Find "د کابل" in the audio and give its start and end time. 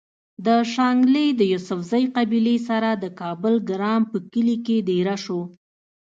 3.03-3.53